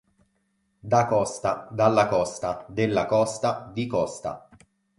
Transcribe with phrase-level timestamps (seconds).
[0.81, 4.49] Da Costa, Dalla Costa, Della Costa, Di Costa.